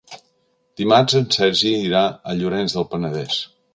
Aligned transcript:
Dimarts 0.81 1.17
en 1.19 1.29
Sergi 1.37 1.73
irà 1.89 2.01
a 2.09 2.35
Llorenç 2.41 2.77
del 2.79 2.89
Penedès. 2.95 3.39